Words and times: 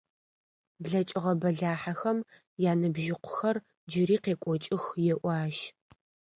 Блэкӏыгъэ 0.81 1.33
бэлахьэхэм 1.41 2.17
яныбжьыкъухэр 2.71 3.57
джыри 3.89 4.17
къекӏокӏых 4.23 4.83
еӏо 5.13 5.29
ащ. 5.43 5.57